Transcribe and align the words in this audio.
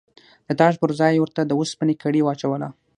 د 0.47 0.49
تاج 0.59 0.73
پر 0.81 0.91
ځای 0.99 1.11
یې 1.15 1.21
ورته 1.21 1.41
د 1.45 1.51
اوسپنې 1.59 1.95
کړۍ 2.03 2.21
واچوله. 2.23 2.69